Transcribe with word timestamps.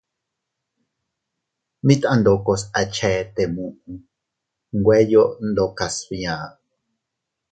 Mit 1.87 2.01
andokos 2.13 2.61
a 2.79 2.81
chete 2.95 3.43
muʼu 3.55 3.71
nweyo 4.79 5.23
ndokas 5.47 5.95
bia. 6.07 6.35